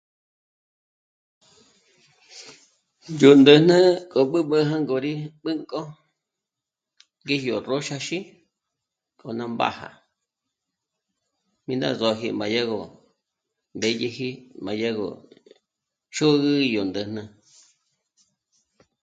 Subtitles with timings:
[3.19, 3.77] Yó ndä́jnä
[4.11, 5.81] kó b'íb'i jángo rí b'ĩ́k'o
[7.33, 8.17] í yó róxaxi
[9.19, 9.89] kó nú mbàja
[11.65, 12.79] mí ná só'oji má dyágo
[13.75, 14.29] mbédyeji
[14.63, 15.07] má dyágo
[16.15, 17.23] xú'u í yó ndä́jnä